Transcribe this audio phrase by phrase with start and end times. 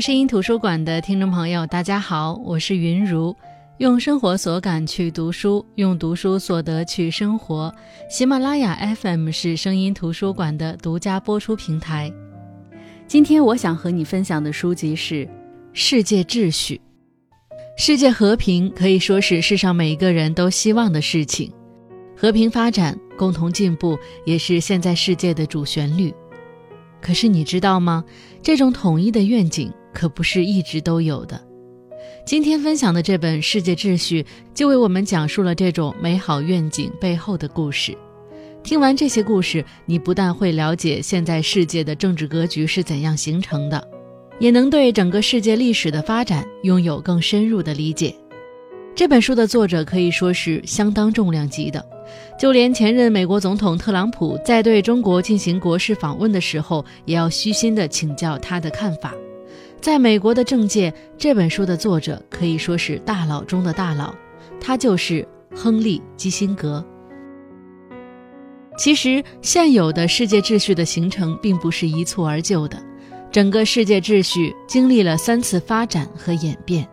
[0.00, 3.34] 声音图书馆的听众朋友，大家好，我是云如。
[3.78, 7.74] 用生活所感去读书，用读书所得去生活。
[8.08, 12.12] 喜马拉雅 FM 是声音图书馆的独家播出平台。
[13.06, 15.26] 今天我想和你分享的书籍是
[15.72, 16.74] 《世界秩序》。
[17.76, 21.52] 世界和平可以说是世上每一个人都希望的事情，
[22.16, 26.12] 和平发展、共同进步也是现在世界的主旋律。
[27.00, 28.04] 可是你知道吗？
[28.42, 31.40] 这种统一的愿景可不是一直都有的。
[32.24, 37.96] 今天分享的这本《世界秩序》就为我们讲述了这种美好愿景背后的故事。
[38.64, 43.88] 听完这些故事，你不但会了解现在世界的政治格局是怎样形成的，
[44.40, 48.12] 也能对整个世界历史的发展拥有更深入的理解。
[48.96, 51.84] 这本书的作者可以说是相当重量级的，
[52.38, 59.14] 就连前任美国总统特朗普在对中国进行国事访问的时候，也要虚心的请教他的看法。
[59.80, 64.14] 在美国的政界，这本书的作者可以说是大佬中的大佬，
[64.60, 66.84] 他就是亨利·基辛格。
[68.76, 72.78] 其实，现有的世界秩序的形成并不是一蹴而就的，
[73.30, 76.86] 整个世界秩序经历了三次发展和演变。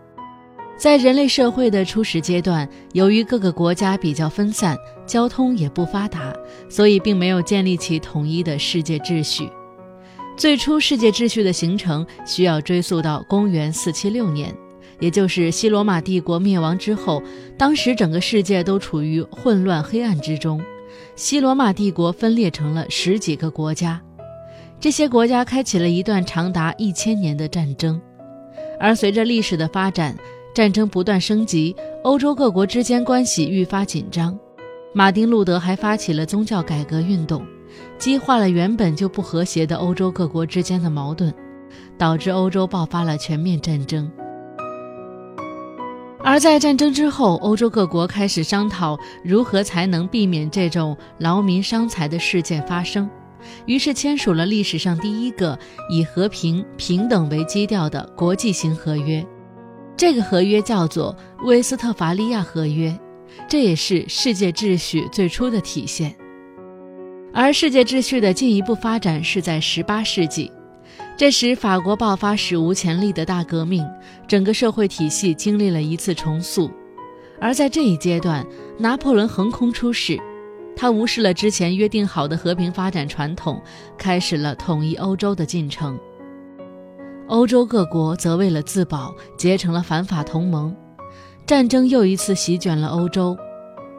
[0.75, 6.33] 在人类社会的初始阶段，由于各个国家比较分散，交通也不发达，
[6.67, 9.49] 所以并没有建立起统一的世界秩序。
[10.35, 14.53] 最初世界秩序的形成需要追溯到公元四七六年，
[14.99, 17.21] 也就是西罗马帝国灭亡之后。
[17.57, 20.59] 当时整个世界都处于混乱黑暗之中，
[21.15, 24.01] 西罗马帝国分裂成了十几个国家，
[24.79, 28.01] 这些国家开启了一段长达一千年的战争。
[28.79, 30.17] 而随着历史的发展，
[30.53, 34.37] 战争不断升级，欧洲各国之间关系愈发紧张。
[34.93, 37.43] 马丁·路德还发起了宗教改革运动。
[37.97, 41.33] 激化了原本就不和谐的欧洲各国之间的矛盾，
[41.97, 44.11] 导致欧洲爆发了全面战争。
[46.19, 53.09] 而在战争之后，欧洲各国开始商讨如何才能避免这种劳民伤财的事件发生，
[53.65, 55.57] 于是签署了历史上第一个
[55.89, 59.25] 以和平平等为基调的国际型合约。
[59.95, 61.15] 这个合约叫做
[61.45, 62.89] 《威斯特伐利亚合约》，
[63.47, 66.13] 这也是世界秩序最初的体现。
[67.33, 70.51] 而世界秩序的进一步发展是在18世纪，
[71.17, 73.85] 这时法国爆发史无前例的大革命，
[74.27, 76.69] 整个社会体系经历了一次重塑。
[77.39, 78.45] 而在这一阶段，
[78.77, 80.19] 拿破仑横空出世，
[80.75, 83.61] 他无视了之前约定好的和平发展传统，
[83.97, 85.99] 开始了统一欧洲的进程。
[87.27, 90.75] 欧洲各国则为了自保，结成了反法同盟。
[91.45, 93.37] 战争又一次席卷了欧洲，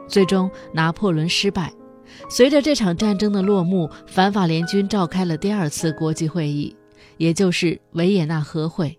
[0.07, 1.71] 最终拿破仑失败。
[2.29, 6.75] 随着这场战争的落幕，反法联军召开了第二次国际会议，
[7.17, 8.97] 也就是维也纳和会。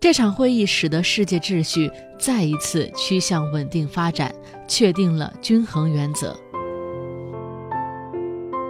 [0.00, 4.32] 这场会议使得世界秩序再一次趋向稳定发展，
[4.68, 6.36] 确定了均衡原则。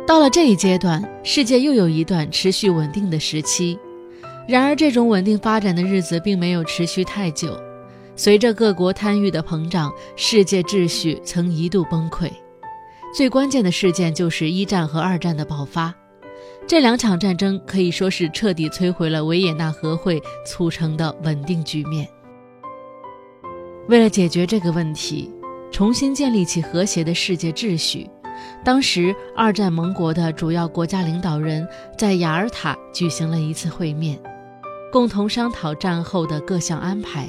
[0.07, 3.79] 到了这一阶段，世界又有一段持续稳定的时期。
[4.49, 7.55] 然而，这种稳定发展的日子并没有持续太久。
[8.17, 12.31] 随着各国贪欲的膨胀，世界秩序曾一度崩溃。
[13.15, 15.95] 最关键的事件就是一战和二战的爆发，
[16.67, 22.09] 这两场战争可以说是彻底摧毁了维也纳和会促成的稳定局面。
[23.87, 25.31] 为了解决这个问题，
[25.71, 28.09] 重新建立起和谐的世界秩序，
[28.65, 34.19] 当时二战盟国的主要国家领导人在雅尔塔举行了一次会面，
[34.91, 37.29] 共同商讨战后的各项安排。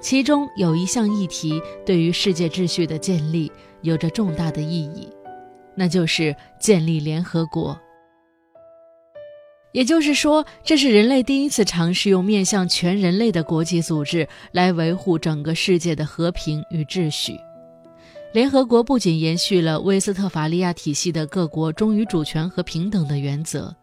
[0.00, 3.50] 其中有一项议题对于世界秩序的建立
[3.80, 5.08] 有着重大的意义，
[5.74, 7.78] 那就是建立联合国。
[9.72, 17.40] 也就是说，这是人类第一次尝试用面向全人类的国际组织来维护整个世界的和平与秩序。
[18.32, 23.74] 联合国不仅延续了威斯特伐利亚体系的各国忠于主权和平等的原则，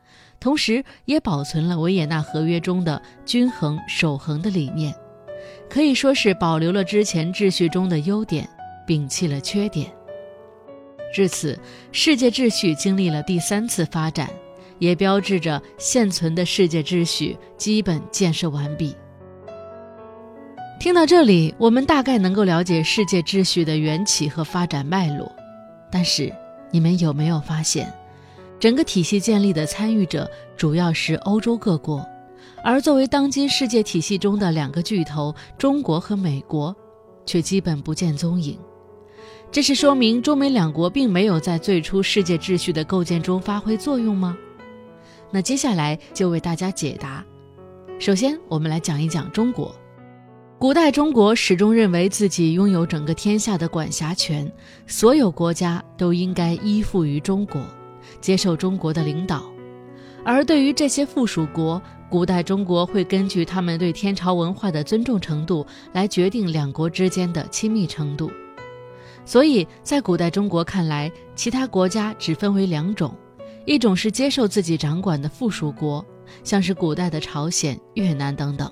[0.42, 4.94] 同时也保存了维也纳合约中的均衡守恒的理念。
[5.70, 8.50] 可以说是保留了之前秩序中的优点，
[8.86, 9.90] 摒弃了缺点。
[11.14, 11.58] 至此，
[11.92, 14.30] 世界秩序经历了第三次发展，
[14.80, 18.96] 也标志着现存的世界秩序基本建设完毕。
[20.80, 25.32] 听到这里，我们大概能够了解世界秩序的缘起和发展脉络。
[25.92, 26.34] 但是，
[26.72, 27.94] 你们有没有发现，
[28.62, 32.06] 整个体系建立的参与者主要是欧洲各国？
[32.63, 36.75] 而作为当今世界体系中的两个巨头，中国和美国，
[37.25, 38.56] 却基本不见踪影。
[39.52, 44.38] 这是说明中美两国并没有在最初世界秩序的构建中发挥作用吗？
[45.31, 47.25] 那接下来就为大家解答：
[47.98, 49.74] 首先，我们来讲一讲中国。
[50.60, 54.54] 古代中国始终认为自己拥有整个天下的管辖权，
[54.86, 57.60] 所有国家都应该依附于中国，
[58.19, 59.44] 接受中国的领导。
[60.24, 68.30] 而对于这些附属国，古代中国会根据他们对天朝文化的尊重程度来决定两国之间的亲密程度。
[69.25, 73.15] 所以在古代中国看来，其他国家只分为两种：
[73.65, 76.06] 一种是接受自己掌管的附属国，
[76.44, 78.71] 像是古代的朝鲜、越南等等。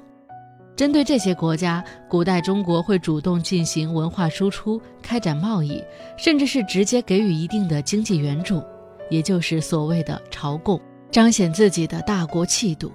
[0.76, 5.84] 针对这些国家，古代中国会主动进行文化输出、开展贸易，
[6.18, 8.64] 甚至是直接给予一定的经济援助，
[9.10, 10.80] 也就是所谓的朝贡，
[11.12, 12.92] 彰显自己的大国气度。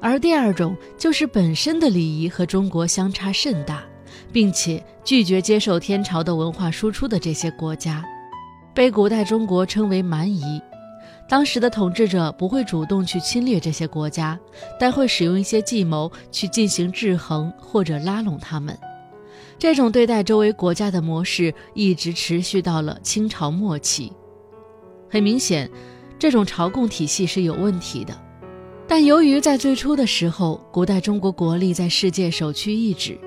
[0.00, 3.84] 而第二种就是本身的礼仪和中国相差甚大，
[4.32, 8.04] 并且拒绝接受天朝的文化输出的这些国家，
[8.74, 10.60] 被古代中国称为蛮夷。
[11.28, 14.38] 当时的统治者不会主动去侵略这些国家，
[14.78, 18.76] 但会使用一些计谋去进行制衡或者拉拢他们。
[19.56, 24.12] 这种对待周围国家的模式一直持续到了清朝末期。
[25.12, 25.70] 很明显，
[26.18, 28.18] 这种朝贡体系是有问题的。
[28.88, 33.18] 但由于在最初的时候，古代中国国力在世界首屈一指。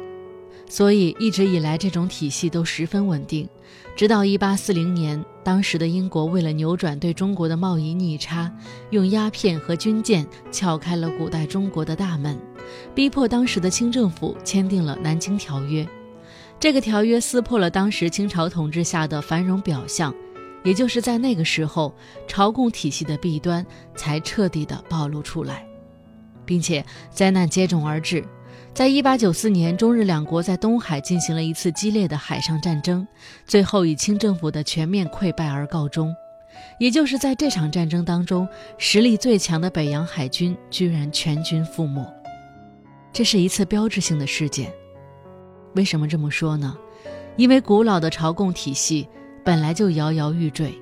[0.68, 3.48] 所以一直以来，这种体系都十分稳定。
[3.96, 8.52] 直到1840年，当时的英国为了扭转对中国的贸易逆差，
[8.90, 12.36] 用鸦片和军舰撬开了古代中国的大门，
[12.96, 15.84] 逼迫当时的清政府签订了《南京条约》。
[16.60, 20.12] 这个条约撕破了当时清朝统治下的繁荣表象，
[20.66, 21.96] 也就是在那个时候，
[22.28, 23.66] 朝贡体系的弊端
[23.96, 25.66] 才彻底的暴露出来，
[26.44, 28.26] 并且灾难接踵而至。
[28.74, 33.08] 在一八九四年，中日两国在东海进行了一次激烈的海上战争，
[33.46, 36.14] 最后以清政府的全面溃败而告终。
[36.80, 38.48] 也就是在这场战争当中，
[38.78, 42.06] 实力最强的北洋海军居然全军覆没。
[43.14, 44.74] 这是一次标志性的事件。
[45.76, 46.76] 为什么这么说呢？
[47.38, 49.08] 因为古老的朝贡体系
[49.46, 50.74] 本来就摇摇欲坠，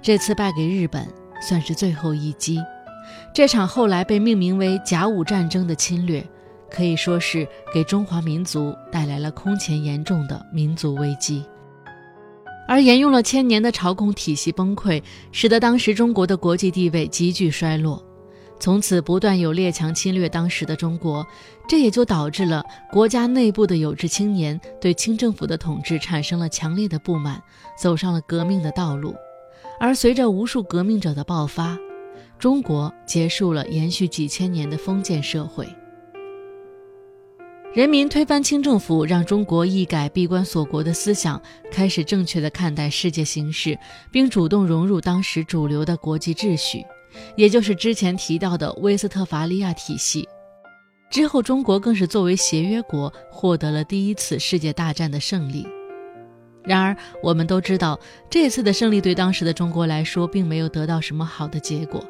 [0.00, 1.06] 这次败给日本
[1.42, 2.62] 算是最后一击。
[3.34, 6.24] 这场后来被命名为甲午战争的侵略。
[6.68, 11.44] 可以说是给中华民族带来了空前严重的民族危机，
[12.66, 15.00] 而沿用了千年的朝贡体系崩溃，
[15.30, 18.04] 使得当时中国的国际地位急剧衰落。
[18.58, 21.26] 从此，不断有列强侵略当时的中国，
[21.68, 27.42] 这也就导致了国家内部的有志青年对清政府的统治产生了强烈的不满，
[27.78, 29.14] 走上了革命的道路。
[29.78, 31.78] 而随着无数革命者的爆发，
[32.38, 35.68] 中国结束了延续几千年的封建社会。
[37.74, 41.38] 人民推翻清政府，让中国一改闭关锁国的思想，
[41.70, 43.78] 开始正确的看待世界形势，
[44.10, 46.82] 并主动融入当时主流的国际秩序，
[47.36, 50.28] 也就是之前提到的威斯特伐利亚体系。
[51.10, 55.66] 之后，中国更是作为协约国，获得了第一次世界大战的胜利。
[56.64, 57.98] 然而，我们都知道，
[58.28, 62.04] 这次的胜利对当时的中国来说，并没有得到什么好的结果。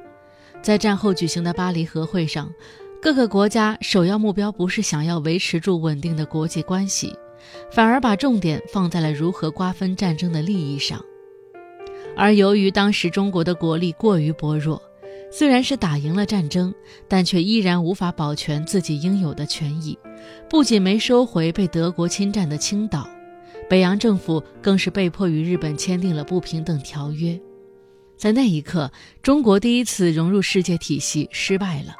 [0.62, 2.50] 在战后举行的巴黎和会上。
[3.02, 7.14] 各个国家首要目标不是想要维持住稳定的国际关系，
[7.70, 11.00] 反而把重点放在了如何瓜分战争的利益上。
[12.16, 14.82] 而由于当时中国的国力过于薄弱，
[15.30, 16.74] 虽然是打赢了战争，
[17.06, 19.98] 但却依然无法保全自己应有的权益，
[20.48, 23.06] 不仅没收回被德国侵占的青岛，
[23.68, 27.38] 北洋政府更是被迫与日本签订了不平等条约。
[28.16, 31.94] 在那一刻，中国第一次融入世界体系失败了。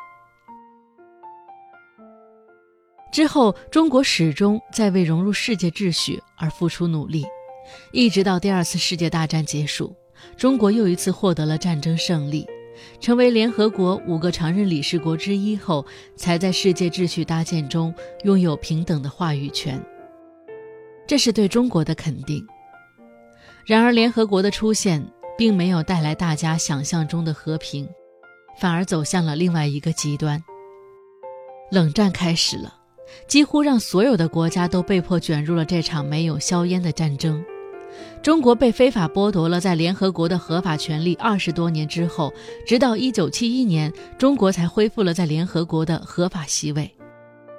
[3.13, 7.27] 之后，中国始终在为融入世界秩序而付出努力，
[7.93, 9.95] 一直到第二次世界大战结束，
[10.37, 12.47] 中国又一次获得了战争胜利，
[13.01, 15.85] 成为联合国五个常任理事国之一后，
[16.17, 17.95] 才在世界秩序搭建中
[18.25, 19.81] 拥有平等的话语权。
[21.07, 22.47] 这是对中国的肯定。
[23.65, 25.05] 然而，联合国的出现
[25.37, 27.89] 并没有带来大家想象中的和平，
[28.59, 30.43] 反而走向了另外一个极端。
[31.71, 32.75] 冷战开始了。
[33.29, 37.43] 几乎让所有的国家都被迫卷入了这场没有硝烟的战争。
[38.23, 42.33] 中国被非法剥夺了在联合国的合法权利二十多年之后，
[42.67, 46.91] 直到一九七一年，中国才恢复了在联合国的合法席位，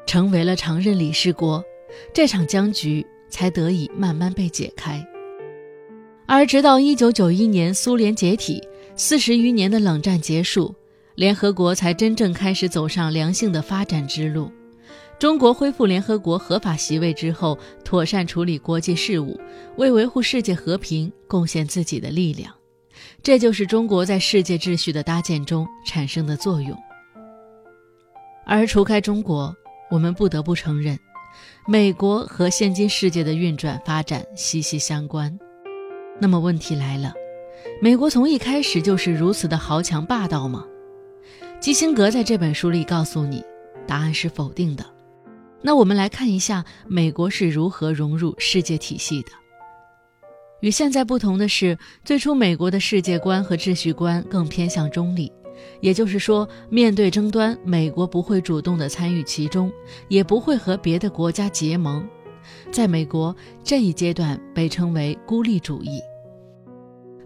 [0.05, 1.63] 成为了常任理事国。
[2.13, 5.05] 这场僵局才得以慢慢被解开。
[6.25, 8.61] 而直到一九九一年苏联解体，
[8.97, 10.75] 四十余年的冷战结束，
[11.15, 14.51] 联合国才真正开始走上良性的发展之路。
[15.19, 19.39] 中国恢复联合国合法席位之后，妥善处理国际事务，
[19.75, 22.53] 为维护世界和平贡献自己的力量，
[23.23, 26.77] 这就是中国在世界秩序的搭建中产生的作用。
[28.45, 29.55] 而除开中国，
[29.89, 30.97] 我们不得不承认，
[31.67, 35.35] 美国和现今世界的运转发展息息相关。
[36.19, 37.11] 那么问题来了，
[37.81, 40.63] 美国从一开始就是如此的豪强霸道吗？
[41.59, 43.43] 基辛格在这本书里告诉你，
[43.87, 44.85] 答案是否定的。
[45.61, 49.29] 那我们来看一下美国是如何融入世界体系的。
[50.61, 55.31] 与现在不同的是，最初美国的世界观和秩序观更偏向中立，
[55.81, 59.71] 也就是说，面对争端，美国不会主动的参与其中，
[60.07, 62.07] 也不会和别的国家结盟。
[62.71, 65.99] 在美国这一阶段被称为孤立主义。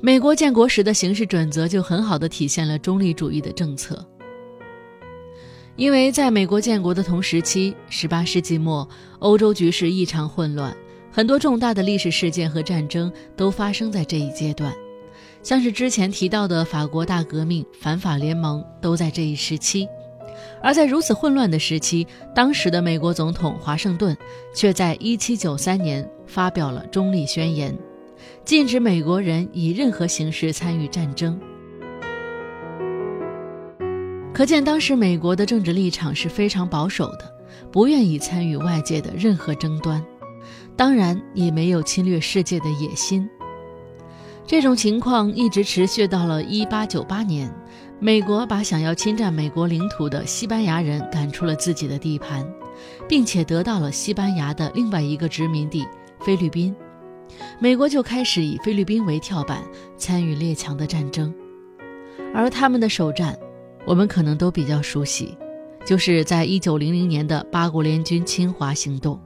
[0.02, 4.04] 美国建国时的行事准则就很好的体现了中立主义的政策。
[5.82, 10.78] 因为在美国建国的同时期，18世纪末，欧洲局势异常混乱，
[11.12, 14.72] 很多重大的历史事件和战争都发生在这一阶段，
[15.42, 19.88] 像是之前提到的法国大革命、反法联盟都在这一时期。
[20.62, 24.16] 而在如此混乱的时期，当时的美国总统华盛顿
[24.54, 27.76] 却在1793年发表了中立宣言，
[28.46, 31.40] 禁止美国人以任何形式参与战争。
[34.42, 37.32] 可见当时美国的政治立场是非常保守的，
[37.72, 40.04] 不愿意参与外界的任何争端，
[40.76, 43.30] 当然也没有侵略世界的野心。
[44.48, 47.54] 这种情况一直持续到了1898年。
[48.00, 52.44] 美国把想要侵占美国领土的西班牙人赶出了自己的地盘，
[53.08, 55.86] 并且得到了西班牙的另外一个殖民地
[56.20, 56.76] 菲律宾，
[57.60, 59.62] 美国就开始以菲律宾为跳板
[59.98, 61.32] 参与列强的战争。
[62.34, 63.38] 而他们的首战，
[63.86, 65.38] 我们可能都比较熟悉，
[65.86, 69.20] 就是在一九零零年的八国联军侵华行动，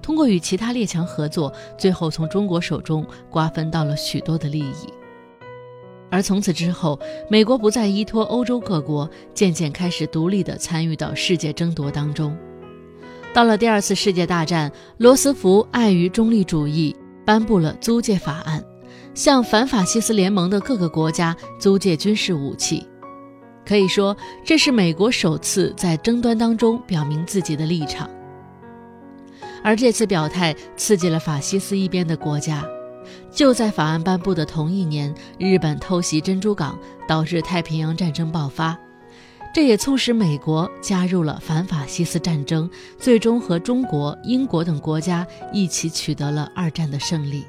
[0.00, 4.92] 通过与其他列强合作，最后从中国手中瓜分到了许多的利益。
[6.10, 6.98] 而从此之后，
[7.28, 12.36] 美国不再依托欧洲各国，渐渐开始独立地参与到世界争夺当中。
[13.32, 18.62] 到了第二次世界大战，罗斯福碍于中立主义，颁布了租借法案，
[19.14, 22.86] 向反法西斯联盟的各个国家租借军事武器。
[23.64, 28.08] 可以说，这是美国首次在争端当中表明自己的立场。
[29.62, 32.64] 而这次表态刺激了法西斯一边的国家。
[33.30, 36.78] 就在法案颁布的同一年，日本偷袭珍珠港，
[37.08, 38.78] 导致太平洋战争爆发，
[39.54, 47.44] 这也促使美国加入了反法西斯战争，最终和中国、英国等国家一起取得了二战的胜利。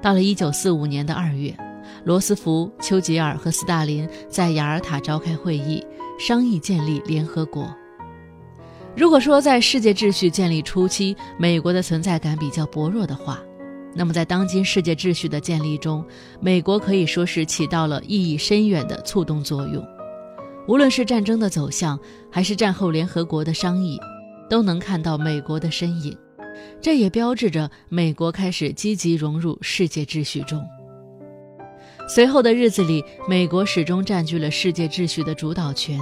[0.00, 1.54] 到了1945年的二月，
[2.04, 5.84] 罗斯福、丘吉尔和斯大林在雅尔塔召开会议，
[6.18, 7.74] 商议建立联合国。
[8.96, 13.38] 如果说在世界秩序建立初期，美国的存在感比较薄弱的话，
[13.94, 16.04] 那么，在当今世界秩序的建立中，
[16.40, 19.84] 美国可以说是起到了意义深远的促动作用。
[20.68, 21.98] 无论是战争的走向，
[22.30, 23.98] 还是战后联合国的商议，
[24.48, 26.16] 都能看到美国的身影。
[26.80, 30.62] 这也标志着美国开始积极融入世界秩序中。
[32.12, 35.96] 随后的日子里，美国始终占据了世界秩序的主导权，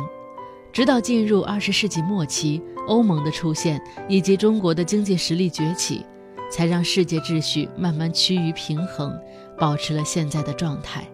[0.73, 6.05] 直到进入二十世纪末期，欧盟的出现以及中国的经济实力崛起。
[6.51, 9.15] 才让世界秩序慢慢趋于平衡，
[9.59, 11.07] 保持了现在的状态。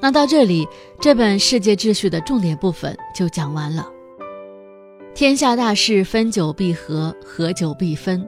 [0.00, 0.64] 那到这里，
[1.00, 3.84] 这本世界秩序的重点部分就讲完了。
[5.12, 8.24] 天下大事，分久必合，合久必分。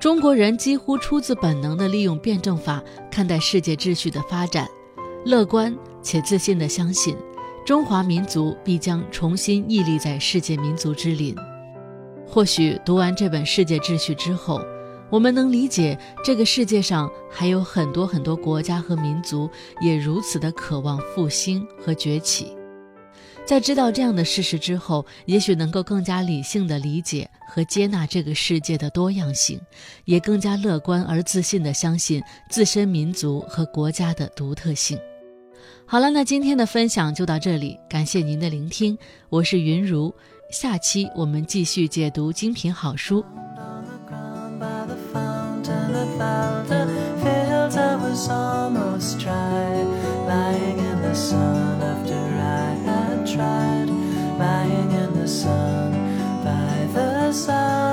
[0.00, 4.68] 中国人几乎出自本能地利用辩证法看待世界秩序的发展，
[5.24, 7.16] 乐观且自信地相信，
[7.66, 11.34] 中华民族必将重新屹立在世界民族之林。
[12.28, 14.60] 或许读完这本世界秩序之后，
[15.10, 19.50] 我们能理解，这个世界上还有很多很多国家和民族
[19.80, 22.56] 也如此的渴望复兴和崛起。
[23.48, 29.58] 在知道这样的事实之后，也许能够更加理性的理解和接纳这个世界的多样性，
[30.04, 34.98] 也更加乐观而自信的相信自身民族和国家的独特性。
[35.86, 38.98] 好了，那今天的分享就到这里，感谢您的聆听，
[39.30, 40.14] 我是云如，
[40.50, 43.24] 下期我们继续解读精品好书。
[48.28, 49.84] almost dry,
[50.26, 51.57] lying in the sun
[55.28, 55.92] sun
[56.42, 57.87] by the side.